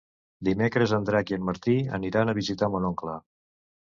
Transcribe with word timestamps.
Dimecres 0.47 0.93
en 0.97 1.03
Drac 1.09 1.33
i 1.33 1.35
en 1.37 1.43
Martí 1.51 1.75
aniran 1.99 2.33
a 2.33 2.37
visitar 2.39 2.73
mon 2.77 2.89
oncle. 2.93 3.19